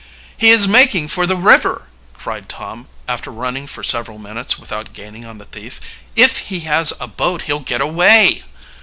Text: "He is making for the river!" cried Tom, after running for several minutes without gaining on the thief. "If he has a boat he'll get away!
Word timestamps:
"He 0.35 0.49
is 0.49 0.67
making 0.67 1.09
for 1.09 1.27
the 1.27 1.35
river!" 1.37 1.87
cried 2.15 2.49
Tom, 2.49 2.87
after 3.07 3.29
running 3.29 3.67
for 3.67 3.83
several 3.83 4.17
minutes 4.17 4.57
without 4.57 4.93
gaining 4.93 5.25
on 5.25 5.37
the 5.37 5.45
thief. 5.45 5.79
"If 6.15 6.39
he 6.49 6.61
has 6.61 6.91
a 6.99 7.05
boat 7.05 7.43
he'll 7.43 7.59
get 7.59 7.81
away! 7.81 8.41